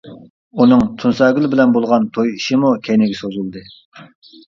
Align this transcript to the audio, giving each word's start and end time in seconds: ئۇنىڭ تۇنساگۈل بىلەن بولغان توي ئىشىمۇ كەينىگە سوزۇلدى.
ئۇنىڭ 0.63 0.79
تۇنساگۈل 1.01 1.45
بىلەن 1.51 1.75
بولغان 1.75 2.07
توي 2.15 2.31
ئىشىمۇ 2.37 2.71
كەينىگە 2.89 3.19
سوزۇلدى. 3.21 3.63